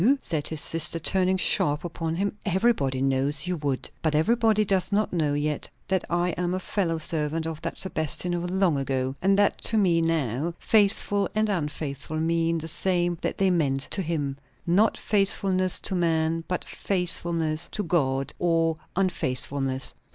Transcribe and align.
_"said 0.19 0.47
his 0.47 0.59
sister, 0.59 0.97
turning 0.97 1.37
sharp 1.37 1.85
upon 1.85 2.15
him. 2.15 2.35
"Everybody 2.43 3.03
knows 3.03 3.45
you 3.45 3.55
would!" 3.57 3.87
"But 4.01 4.15
everybody 4.15 4.65
does 4.65 4.91
not 4.91 5.13
know 5.13 5.35
yet 5.35 5.69
that 5.87 6.03
I 6.09 6.29
am 6.31 6.55
a 6.55 6.59
fellow 6.59 6.97
servant 6.97 7.45
of 7.45 7.61
that 7.61 7.77
Sebastian 7.77 8.33
of 8.33 8.49
long 8.49 8.79
ago; 8.79 9.15
and 9.21 9.37
that 9.37 9.61
to 9.65 9.77
me 9.77 10.01
now, 10.01 10.55
faithful 10.57 11.29
and 11.35 11.49
unfaithful 11.49 12.17
mean 12.19 12.57
the 12.57 12.67
same 12.67 13.19
that 13.21 13.37
they 13.37 13.51
meant 13.51 13.81
to 13.91 14.01
him. 14.01 14.39
Not 14.65 14.97
faithfulness 14.97 15.79
to 15.81 15.93
man, 15.93 16.45
but 16.47 16.65
faithfulness 16.65 17.69
to 17.71 17.83
God 17.83 18.33
or 18.39 18.77
unfaithfulness." 18.95 19.93